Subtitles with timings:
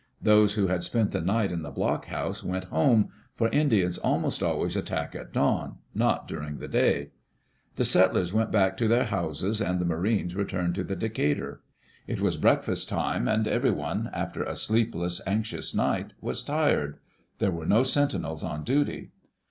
[0.19, 4.75] Those who had spent the night in the blockhouse went home, for Indians almost always
[4.75, 7.11] attack at dawn, not during the day.
[7.75, 10.53] The settlers went back to their houses and the marines Digitized by CjOOQ IC EARLY
[10.53, 11.61] DAYS IN OLD OREGON returned to the Decatur.
[12.07, 16.97] It was breakfast time and every one, after a sleepless, anxious nig^t, was tired.
[17.37, 19.11] There were no sentinels on duty.